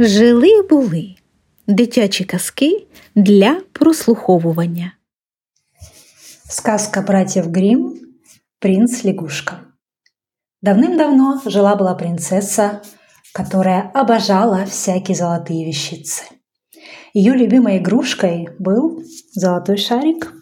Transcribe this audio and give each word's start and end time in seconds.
Жили 0.00 0.62
були 0.62 1.14
дитячі 1.66 2.24
казки 2.24 2.86
для 3.14 3.60
прослуховування. 3.72 4.92
Сказка 6.48 7.02
братьев 7.02 7.52
Гримм 7.52 7.94
«Принц-лягушка». 8.60 9.52
Давным-давно 10.62 11.40
жила-была 11.46 11.94
принцесса, 11.94 12.80
которая 13.34 13.90
обожала 13.94 14.64
всякие 14.64 15.16
золотые 15.16 15.66
вещицы. 15.66 16.22
Ее 17.14 17.32
любимой 17.32 17.78
игрушкой 17.78 18.48
был 18.60 19.02
золотой 19.32 19.78
шарик. 19.78 20.32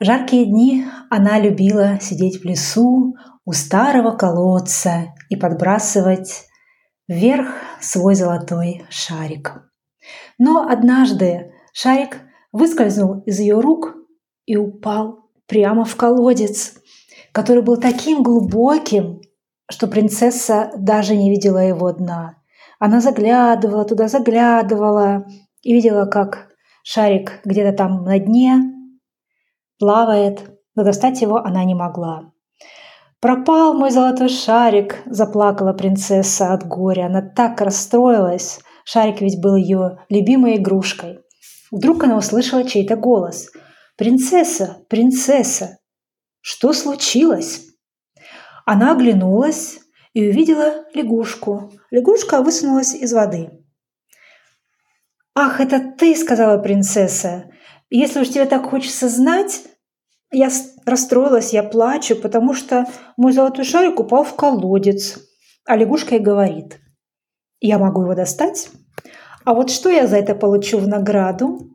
В 0.00 0.04
жаркие 0.04 0.46
дни 0.46 0.86
она 1.10 1.38
любила 1.38 1.98
сидеть 2.00 2.40
в 2.40 2.44
лесу 2.46 3.14
у 3.44 3.52
старого 3.52 4.16
колодца 4.16 5.12
и 5.28 5.36
подбрасывать 5.36 6.49
вверх 7.10 7.48
свой 7.80 8.14
золотой 8.14 8.86
шарик. 8.88 9.68
Но 10.38 10.68
однажды 10.68 11.52
шарик 11.72 12.20
выскользнул 12.52 13.22
из 13.26 13.40
ее 13.40 13.58
рук 13.58 13.96
и 14.46 14.56
упал 14.56 15.28
прямо 15.46 15.84
в 15.84 15.96
колодец, 15.96 16.74
который 17.32 17.64
был 17.64 17.78
таким 17.78 18.22
глубоким, 18.22 19.22
что 19.68 19.88
принцесса 19.88 20.70
даже 20.76 21.16
не 21.16 21.30
видела 21.30 21.58
его 21.58 21.90
дна. 21.92 22.36
Она 22.78 23.00
заглядывала 23.00 23.84
туда, 23.84 24.06
заглядывала 24.06 25.26
и 25.62 25.74
видела, 25.74 26.06
как 26.06 26.48
шарик 26.84 27.40
где-то 27.44 27.76
там 27.76 28.04
на 28.04 28.20
дне 28.20 28.72
плавает, 29.80 30.48
но 30.76 30.84
достать 30.84 31.20
его 31.22 31.38
она 31.38 31.64
не 31.64 31.74
могла. 31.74 32.32
«Пропал 33.20 33.74
мой 33.74 33.90
золотой 33.90 34.30
шарик!»– 34.30 35.02
заплакала 35.04 35.74
принцесса 35.74 36.54
от 36.54 36.66
горя. 36.66 37.06
Она 37.06 37.20
так 37.20 37.60
расстроилась. 37.60 38.60
Шарик 38.84 39.20
ведь 39.20 39.42
был 39.42 39.56
ее 39.56 39.98
любимой 40.08 40.56
игрушкой. 40.56 41.20
Вдруг 41.70 42.02
она 42.04 42.16
услышала 42.16 42.64
чей-то 42.64 42.96
голос. 42.96 43.50
«Принцесса! 43.98 44.78
Принцесса! 44.88 45.78
Что 46.40 46.72
случилось?» 46.72 47.66
Она 48.64 48.92
оглянулась 48.92 49.80
и 50.14 50.26
увидела 50.26 50.86
лягушку. 50.94 51.72
Лягушка 51.90 52.40
высунулась 52.40 52.94
из 52.94 53.12
воды. 53.12 53.50
«Ах, 55.34 55.60
это 55.60 55.92
ты!»– 55.98 56.16
сказала 56.16 56.56
принцесса. 56.56 57.50
«Если 57.90 58.20
уж 58.20 58.28
тебе 58.28 58.46
так 58.46 58.70
хочется 58.70 59.10
знать, 59.10 59.62
я 60.32 60.48
расстроилась, 60.86 61.52
я 61.52 61.62
плачу, 61.62 62.16
потому 62.16 62.54
что 62.54 62.86
мой 63.16 63.32
золотой 63.32 63.64
шарик 63.64 64.00
упал 64.00 64.24
в 64.24 64.34
колодец. 64.34 65.18
А 65.66 65.76
лягушка 65.76 66.16
и 66.16 66.18
говорит, 66.18 66.80
я 67.60 67.78
могу 67.78 68.02
его 68.02 68.14
достать, 68.14 68.70
а 69.44 69.54
вот 69.54 69.70
что 69.70 69.88
я 69.88 70.06
за 70.06 70.16
это 70.16 70.34
получу 70.34 70.78
в 70.78 70.88
награду? 70.88 71.70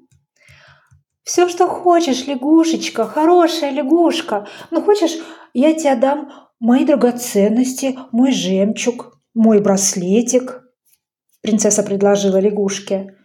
Все, 1.24 1.50
что 1.50 1.68
хочешь, 1.68 2.28
лягушечка, 2.28 3.06
хорошая 3.06 3.72
лягушка. 3.72 4.48
Ну, 4.70 4.82
хочешь, 4.82 5.18
я 5.54 5.74
тебе 5.74 5.96
дам 5.96 6.32
мои 6.60 6.86
драгоценности, 6.86 7.98
мой 8.12 8.32
жемчуг, 8.32 9.20
мой 9.34 9.60
браслетик. 9.60 10.62
Принцесса 11.42 11.82
предложила 11.84 12.40
лягушке. 12.40 13.16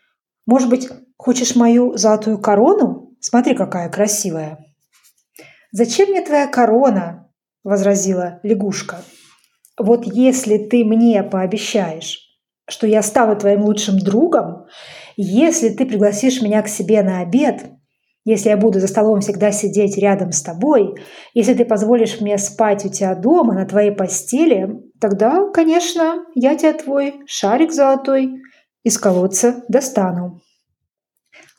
Может 0.47 0.71
быть, 0.71 0.89
хочешь 1.17 1.57
мою 1.57 1.97
золотую 1.97 2.41
корону? 2.41 3.15
Смотри, 3.21 3.55
какая 3.55 3.91
красивая. 3.91 4.59
«Зачем 5.73 6.11
мне 6.11 6.21
твоя 6.21 6.49
корона?»– 6.49 7.31
возразила 7.65 8.41
лягушка. 8.43 9.03
«Вот 9.79 10.05
если 10.05 10.59
ты 10.59 10.85
мне 10.85 11.23
пообещаешь, 11.23 12.19
что 12.69 12.87
я 12.87 13.03
стану 13.03 13.37
твоим 13.37 13.63
лучшим 13.63 13.99
другом, 13.99 14.67
если 15.17 15.69
ты 15.69 15.87
пригласишь 15.87 16.43
меня 16.43 16.63
к 16.63 16.69
себе 16.69 17.03
на 17.03 17.21
обед, 17.21 17.67
если 18.25 18.49
я 18.49 18.57
буду 18.57 18.81
за 18.81 18.89
столом 18.89 19.21
всегда 19.21 19.53
сидеть 19.53 19.97
рядом 19.97 20.33
с 20.33 20.43
тобой, 20.43 20.95
если 21.35 21.55
ты 21.55 21.65
позволишь 21.65 22.21
мне 22.21 22.37
спать 22.37 22.85
у 22.85 22.89
тебя 22.89 23.15
дома 23.15 23.55
на 23.55 23.65
твоей 23.65 23.93
постели, 23.93 24.69
тогда, 25.01 25.51
конечно, 25.53 26.25
я 26.35 26.57
тебе 26.57 26.73
твой 26.73 27.21
шарик 27.27 27.73
золотой 27.73 28.43
из 28.83 28.99
колодца 28.99 29.63
достану». 29.69 30.41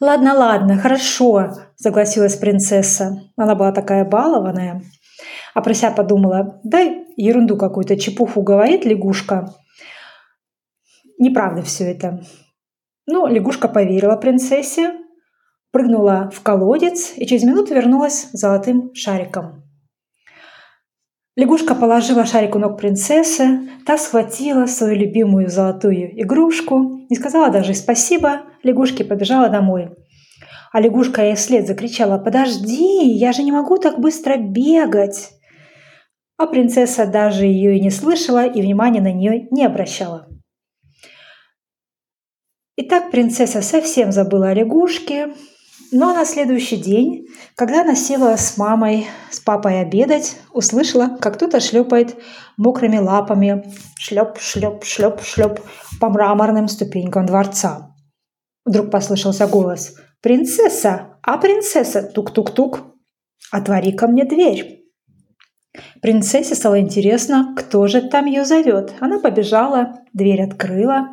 «Ладно, 0.01 0.33
ладно, 0.33 0.79
хорошо»,– 0.79 1.51
согласилась 1.75 2.35
принцесса. 2.35 3.21
Она 3.37 3.53
была 3.53 3.71
такая 3.71 4.03
балованная. 4.03 4.81
А 5.53 5.61
про 5.61 5.75
себя 5.75 5.91
подумала, 5.91 6.59
дай 6.63 7.05
ерунду 7.17 7.55
какую-то, 7.55 7.99
чепуху 7.99 8.41
говорит 8.41 8.83
лягушка. 8.83 9.53
Неправда 11.19 11.61
все 11.61 11.91
это. 11.91 12.23
Ну, 13.05 13.27
лягушка 13.27 13.67
поверила 13.67 14.15
принцессе, 14.15 14.95
прыгнула 15.71 16.31
в 16.33 16.41
колодец 16.41 17.13
и 17.15 17.27
через 17.27 17.43
минуту 17.43 17.75
вернулась 17.75 18.27
золотым 18.33 18.95
шариком. 18.95 19.63
Лягушка 21.37 21.75
положила 21.75 22.25
шарик 22.25 22.55
у 22.55 22.59
ног 22.59 22.77
принцессы, 22.77 23.69
та 23.85 23.97
схватила 23.97 24.65
свою 24.65 24.95
любимую 24.95 25.49
золотую 25.49 26.21
игрушку, 26.21 27.05
не 27.09 27.15
сказала 27.15 27.49
даже 27.49 27.73
спасибо, 27.73 28.41
лягушке 28.63 29.05
побежала 29.05 29.47
домой. 29.47 29.91
А 30.73 30.81
лягушка 30.81 31.23
ей 31.23 31.35
вслед 31.35 31.67
закричала 31.67 32.17
«Подожди, 32.17 33.13
я 33.13 33.31
же 33.31 33.43
не 33.43 33.51
могу 33.53 33.77
так 33.77 33.99
быстро 33.99 34.35
бегать!» 34.37 35.31
А 36.37 36.47
принцесса 36.47 37.05
даже 37.05 37.45
ее 37.45 37.77
и 37.77 37.81
не 37.81 37.91
слышала 37.91 38.45
и 38.45 38.61
внимания 38.61 38.99
на 38.99 39.13
нее 39.13 39.47
не 39.51 39.65
обращала. 39.65 40.27
Итак, 42.75 43.11
принцесса 43.11 43.61
совсем 43.61 44.11
забыла 44.11 44.49
о 44.49 44.53
лягушке, 44.53 45.33
но 45.91 46.13
на 46.13 46.25
следующий 46.25 46.77
день, 46.77 47.27
когда 47.55 47.81
она 47.81 47.95
села 47.95 48.37
с 48.37 48.57
мамой, 48.57 49.07
с 49.29 49.39
папой 49.41 49.81
обедать, 49.81 50.37
услышала, 50.53 51.17
как 51.19 51.35
кто-то 51.35 51.59
шлепает 51.59 52.15
мокрыми 52.57 52.97
лапами, 52.97 53.65
шлеп, 53.99 54.39
шлеп, 54.39 54.85
шлеп, 54.85 55.21
шлеп 55.21 55.59
по 55.99 56.09
мраморным 56.09 56.69
ступенькам 56.69 57.25
дворца. 57.25 57.93
Вдруг 58.65 58.89
послышался 58.89 59.47
голос 59.47 59.95
«Принцесса! 60.21 61.17
А 61.23 61.37
принцесса! 61.37 62.03
Тук-тук-тук! 62.03 62.83
Отвори 63.51 63.91
ко 63.91 64.07
мне 64.07 64.23
дверь!» 64.23 64.85
Принцессе 66.01 66.55
стало 66.55 66.79
интересно, 66.79 67.53
кто 67.57 67.87
же 67.87 68.01
там 68.01 68.25
ее 68.25 68.45
зовет. 68.45 68.93
Она 68.99 69.19
побежала, 69.19 69.99
дверь 70.13 70.43
открыла. 70.43 71.09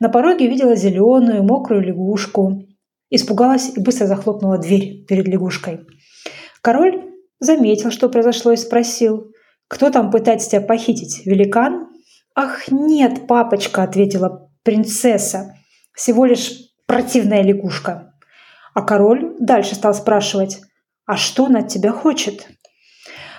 На 0.00 0.08
пороге 0.08 0.46
увидела 0.46 0.76
зеленую, 0.76 1.42
мокрую 1.42 1.82
лягушку, 1.82 2.67
Испугалась 3.10 3.70
и 3.76 3.80
быстро 3.80 4.06
захлопнула 4.06 4.58
дверь 4.58 5.04
перед 5.06 5.26
лягушкой. 5.26 5.86
Король 6.60 7.10
заметил, 7.40 7.90
что 7.90 8.08
произошло, 8.08 8.52
и 8.52 8.56
спросил, 8.56 9.32
«Кто 9.68 9.90
там 9.90 10.10
пытается 10.10 10.50
тебя 10.50 10.60
похитить? 10.60 11.24
Великан?» 11.24 11.88
«Ах, 12.34 12.70
нет, 12.70 13.26
папочка»,— 13.26 13.82
ответила 13.84 14.50
принцесса, 14.62 15.54
«всего 15.94 16.24
лишь 16.24 16.52
противная 16.86 17.42
лягушка». 17.42 18.14
А 18.74 18.82
король 18.82 19.34
дальше 19.40 19.74
стал 19.74 19.94
спрашивать, 19.94 20.60
«А 21.06 21.16
что 21.16 21.46
она 21.46 21.60
от 21.60 21.68
тебя 21.68 21.90
хочет?» 21.90 22.46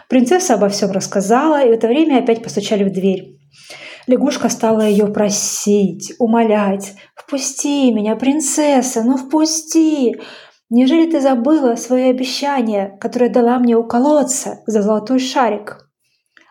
Принцесса 0.09 0.55
обо 0.55 0.69
всем 0.69 0.91
рассказала, 0.91 1.63
и 1.63 1.69
в 1.69 1.73
это 1.73 1.87
время 1.87 2.17
опять 2.17 2.43
постучали 2.43 2.83
в 2.83 2.91
дверь. 2.91 3.39
Лягушка 4.07 4.49
стала 4.49 4.81
ее 4.81 5.05
просить, 5.07 6.13
умолять. 6.17 6.95
«Впусти 7.29 7.91
меня, 7.91 8.15
принцесса, 8.15 9.03
ну 9.03 9.15
впусти! 9.15 10.19
Неужели 10.71 11.11
ты 11.11 11.21
забыла 11.21 11.75
свое 11.75 12.09
обещание, 12.09 12.97
которое 12.99 13.29
дала 13.29 13.59
мне 13.59 13.77
у 13.77 13.83
колодца 13.83 14.63
за 14.65 14.81
золотой 14.81 15.19
шарик?» 15.19 15.91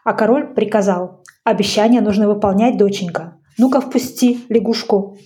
А 0.05 0.13
король 0.13 0.55
приказал. 0.55 1.25
«Обещание 1.43 2.01
нужно 2.01 2.29
выполнять, 2.29 2.77
доченька. 2.77 3.41
Ну-ка 3.59 3.81
впусти 3.81 4.45
лягушку». 4.49 5.19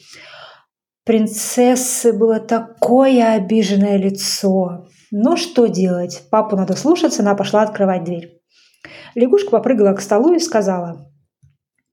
Принцессы 1.05 2.15
было 2.15 2.41
такое 2.41 3.35
обиженное 3.35 3.99
лицо. 3.99 4.87
Но 5.11 5.37
что 5.37 5.67
делать? 5.67 6.23
Папу 6.31 6.57
надо 6.57 6.77
слушаться, 6.77 7.21
она 7.21 7.35
пошла 7.35 7.61
открывать 7.61 8.05
дверь. 8.05 8.41
Лягушка 9.15 9.51
попрыгала 9.51 9.93
к 9.93 10.01
столу 10.01 10.33
и 10.33 10.39
сказала, 10.39 11.13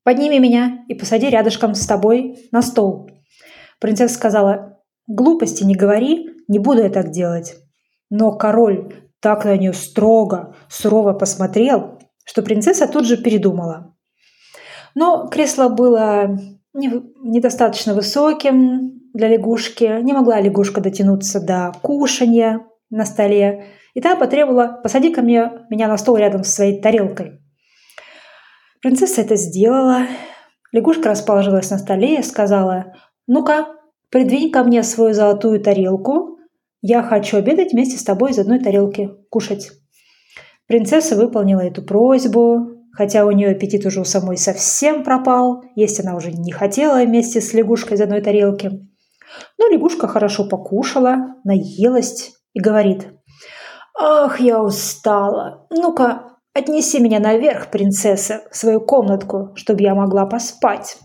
Подними 0.06 0.40
меня 0.40 0.86
и 0.88 0.94
посади 0.94 1.30
рядышком 1.30 1.76
с 1.76 1.86
тобой 1.86 2.48
на 2.54 2.62
стол. 2.62 3.19
Принцесса 3.80 4.16
сказала, 4.16 4.80
глупости 5.08 5.64
не 5.64 5.76
говори, 5.76 6.30
не 6.48 6.60
буду 6.60 6.84
я 6.84 6.90
так 6.90 7.12
делать. 7.12 7.56
Но 8.10 8.32
король 8.32 8.94
так 9.20 9.46
на 9.46 9.58
нее 9.58 9.74
строго, 9.74 10.56
сурово 10.70 11.14
посмотрел, 11.14 12.00
что 12.26 12.42
принцесса 12.42 12.88
тут 12.88 13.06
же 13.06 13.18
передумала. 13.18 13.96
Но 14.96 15.28
кресло 15.28 15.70
было 15.70 16.38
недостаточно 16.74 17.94
высоким 17.94 19.12
для 19.14 19.28
лягушки, 19.28 20.02
не 20.02 20.14
могла 20.14 20.40
лягушка 20.40 20.82
дотянуться 20.82 21.40
до 21.40 21.72
кушанья 21.82 22.66
на 22.90 23.06
столе, 23.06 23.66
и 23.94 24.02
та 24.02 24.16
потребовала 24.16 24.80
«посади 24.82 25.12
ко 25.12 25.22
мне 25.22 25.52
меня 25.70 25.88
на 25.88 25.98
стол 25.98 26.18
рядом 26.18 26.44
со 26.44 26.52
своей 26.52 26.82
тарелкой». 26.82 27.42
Принцесса 28.82 29.22
это 29.22 29.36
сделала. 29.36 30.04
Лягушка 30.72 31.10
расположилась 31.10 31.70
на 31.72 31.78
столе 31.78 32.20
и 32.20 32.24
сказала, 32.24 32.94
Ну-ка, 33.32 33.68
придвинь 34.10 34.52
ко 34.52 34.64
мне 34.64 34.82
свою 34.82 35.14
золотую 35.14 35.62
тарелку. 35.62 36.40
Я 36.82 37.04
хочу 37.04 37.38
обедать 37.38 37.74
вместе 37.74 38.00
с 38.00 38.04
тобой 38.04 38.32
из 38.32 38.40
одной 38.40 38.58
тарелки, 38.58 39.12
кушать. 39.30 39.70
Принцесса 40.66 41.16
выполнила 41.16 41.60
эту 41.60 41.84
просьбу, 41.84 42.72
хотя 42.92 43.28
у 43.28 43.32
нее 43.32 43.52
аппетит 43.52 43.86
уже 43.86 44.02
у 44.02 44.04
самой 44.04 44.36
совсем 44.36 45.04
пропал, 45.04 45.64
есть 45.76 46.00
она 46.00 46.16
уже 46.16 46.32
не 46.32 46.52
хотела 46.52 47.04
вместе 47.06 47.40
с 47.40 47.54
лягушкой 47.54 47.98
из 47.98 48.02
одной 48.02 48.22
тарелки. 48.22 48.72
Но 49.60 49.68
лягушка 49.68 50.08
хорошо 50.08 50.50
покушала, 50.50 51.36
наелась 51.44 52.32
и 52.54 52.60
говорит, 52.60 53.10
«Ах, 53.96 54.40
я 54.40 54.60
устала! 54.60 55.68
Ну-ка, 55.70 56.40
отнеси 56.56 57.00
меня 57.00 57.20
наверх, 57.20 57.70
принцесса, 57.70 58.42
в 58.50 58.58
свою 58.58 58.82
комнатку, 58.82 59.52
чтобы 59.54 59.84
я 59.84 59.94
могла 59.94 60.26
поспать». 60.26 60.98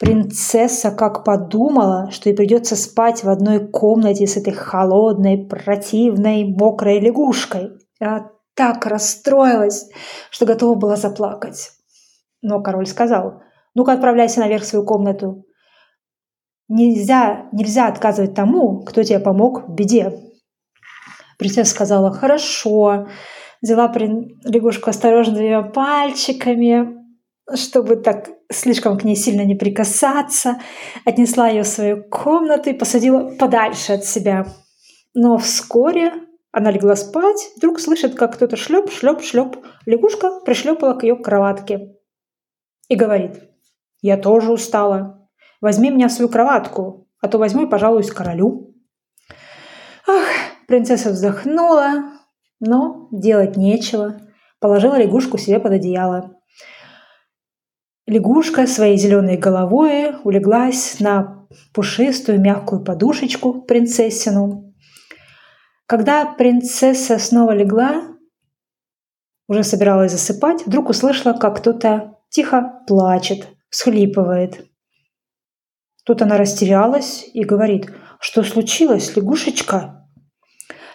Принцесса 0.00 0.90
как 0.90 1.24
подумала, 1.24 2.10
что 2.10 2.30
ей 2.30 2.34
придется 2.34 2.74
спать 2.74 3.22
в 3.22 3.28
одной 3.28 3.68
комнате 3.68 4.26
с 4.26 4.38
этой 4.38 4.54
холодной, 4.54 5.46
противной, 5.46 6.44
мокрой 6.44 7.00
лягушкой. 7.00 7.72
А 8.02 8.30
так 8.54 8.86
расстроилась, 8.86 9.90
что 10.30 10.46
готова 10.46 10.74
была 10.74 10.96
заплакать. 10.96 11.72
Но 12.40 12.62
король 12.62 12.86
сказал, 12.86 13.42
ну-ка 13.74 13.92
отправляйся 13.92 14.40
наверх 14.40 14.62
в 14.62 14.66
свою 14.66 14.86
комнату. 14.86 15.44
Нельзя, 16.66 17.50
нельзя 17.52 17.86
отказывать 17.86 18.34
тому, 18.34 18.82
кто 18.84 19.02
тебе 19.02 19.18
помог 19.18 19.68
в 19.68 19.74
беде. 19.74 20.18
Принцесса 21.38 21.72
сказала, 21.72 22.10
хорошо. 22.10 23.06
Взяла 23.60 23.92
лягушку 23.94 24.88
осторожно 24.88 25.34
двумя 25.34 25.60
пальчиками, 25.60 26.99
чтобы 27.56 27.96
так 27.96 28.30
слишком 28.50 28.98
к 28.98 29.04
ней 29.04 29.16
сильно 29.16 29.42
не 29.42 29.54
прикасаться, 29.54 30.60
отнесла 31.04 31.48
ее 31.48 31.62
в 31.62 31.68
свою 31.68 32.02
комнату 32.04 32.70
и 32.70 32.74
посадила 32.74 33.30
подальше 33.36 33.94
от 33.94 34.04
себя. 34.04 34.46
Но 35.14 35.38
вскоре 35.38 36.12
она 36.52 36.70
легла 36.70 36.96
спать, 36.96 37.50
вдруг 37.56 37.80
слышит, 37.80 38.14
как 38.14 38.34
кто-то 38.34 38.56
шлеп, 38.56 38.90
шлеп, 38.90 39.22
шлеп. 39.22 39.56
Лягушка 39.86 40.40
пришлепала 40.44 40.94
к 40.94 41.04
ее 41.04 41.16
кроватке 41.16 41.96
и 42.88 42.96
говорит, 42.96 43.40
«Я 44.02 44.16
тоже 44.16 44.52
устала. 44.52 45.28
Возьми 45.60 45.90
меня 45.90 46.08
в 46.08 46.12
свою 46.12 46.28
кроватку, 46.28 47.08
а 47.20 47.28
то 47.28 47.38
возьму 47.38 47.66
и 47.66 47.70
пожалуюсь 47.70 48.10
королю». 48.10 48.74
Ах, 50.08 50.26
принцесса 50.66 51.10
вздохнула, 51.10 52.10
но 52.58 53.08
делать 53.12 53.56
нечего. 53.56 54.20
Положила 54.58 54.98
лягушку 54.98 55.38
себе 55.38 55.60
под 55.60 55.72
одеяло. 55.72 56.39
Лягушка 58.10 58.66
своей 58.66 58.98
зеленой 58.98 59.38
головой 59.38 60.16
улеглась 60.24 61.00
на 61.00 61.46
пушистую 61.72 62.40
мягкую 62.40 62.84
подушечку 62.84 63.62
принцессину 63.62 64.70
когда 65.90 66.24
принцесса 66.24 67.18
снова 67.18 67.50
легла, 67.50 68.04
уже 69.48 69.64
собиралась 69.64 70.12
засыпать, 70.12 70.64
вдруг 70.64 70.88
услышала, 70.88 71.32
как 71.32 71.56
кто-то 71.56 72.16
тихо 72.28 72.84
плачет, 72.86 73.48
всхлипывает. 73.70 74.70
Тут 76.04 76.22
она 76.22 76.36
растерялась 76.36 77.28
и 77.34 77.42
говорит, 77.42 77.92
что 78.20 78.44
случилось, 78.44 79.16
лягушечка? 79.16 80.08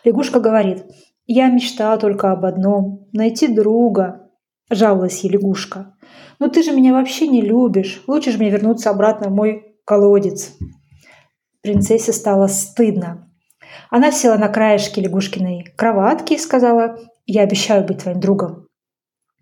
Лягушка 0.06 0.40
говорит, 0.40 0.86
я 1.26 1.50
мечтала 1.50 1.98
только 1.98 2.32
об 2.32 2.46
одном– 2.46 3.10
найти 3.12 3.54
друга. 3.54 4.30
Жаловалась 4.70 5.26
ей 5.26 5.32
лягушка. 5.32 5.94
Но 6.40 6.48
ты 6.50 6.64
же 6.64 6.72
меня 6.72 6.94
вообще 6.94 7.28
не 7.28 7.42
любишь. 7.42 8.04
Лучше 8.08 8.32
же 8.32 8.38
мне 8.38 8.50
вернуться 8.50 8.90
обратно 8.90 9.30
в 9.30 9.34
мой 9.34 9.78
колодец. 9.86 10.54
Принцессе 11.62 12.14
стало 12.14 12.48
стыдно. 12.48 13.32
Она 13.90 14.12
села 14.12 14.38
на 14.38 14.50
краешке 14.50 15.02
лягушкиной 15.02 15.74
кроватки 15.78 16.34
и 16.34 16.40
сказала, 16.40 16.98
«Я 17.26 17.42
обещаю 17.42 17.86
быть 17.86 18.04
твоим 18.04 18.20
другом». 18.20 18.68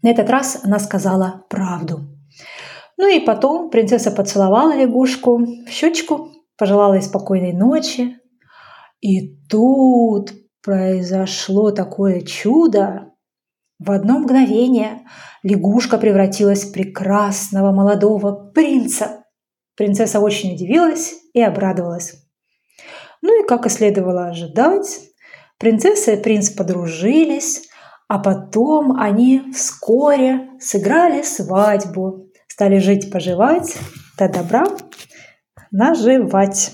На 0.02 0.10
этот 0.10 0.30
раз 0.30 0.60
она 0.64 0.80
сказала 0.80 1.46
правду. 1.50 2.02
Ну 2.98 3.08
и 3.08 3.20
потом 3.20 3.70
принцесса 3.70 4.12
поцеловала 4.12 4.76
лягушку 4.76 5.38
в 5.38 5.70
щечку, 5.70 6.32
пожелала 6.58 6.94
ей 6.94 7.02
спокойной 7.02 7.54
ночи. 7.54 8.18
И 9.02 9.36
тут 9.50 10.32
произошло 10.62 11.72
такое 11.72 12.22
чудо. 12.22 13.12
В 13.80 13.92
одно 13.92 14.20
мгновение 14.20 15.02
лягушка 15.44 15.98
превратилась 15.98 16.64
в 16.64 16.72
прекрасного 16.72 17.72
молодого 17.72 18.34
принца. 18.34 19.24
Принцесса 19.76 20.20
очень 20.20 20.54
удивилась 20.54 21.14
и 21.34 21.42
обрадовалась. 21.42 22.16
Ну 23.22 23.44
и, 23.44 23.48
как 23.48 23.66
и 23.66 23.70
следовало 23.70 24.28
ожидать, 24.28 25.00
принцесса 25.58 26.14
и 26.14 26.22
принц 26.22 26.50
подружились, 26.50 27.70
а 28.08 28.20
потом 28.20 29.00
они 29.00 29.52
вскоре 29.54 30.50
сыграли 30.60 31.22
свадьбу, 31.22 32.28
стали 32.48 32.80
жить-поживать, 32.80 33.76
до 34.18 34.30
добра 34.30 34.66
наживать. 35.72 36.74